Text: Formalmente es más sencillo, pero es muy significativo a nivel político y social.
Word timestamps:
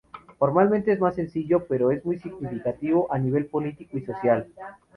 Formalmente 0.39 0.91
es 0.91 0.99
más 0.99 1.13
sencillo, 1.13 1.67
pero 1.67 1.91
es 1.91 2.03
muy 2.03 2.17
significativo 2.17 3.05
a 3.13 3.19
nivel 3.19 3.45
político 3.45 3.99
y 3.99 4.01
social. 4.01 4.47